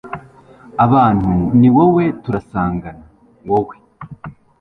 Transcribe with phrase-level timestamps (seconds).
[0.85, 3.03] abantu, ni wowe turusangana,
[3.49, 3.75] wowe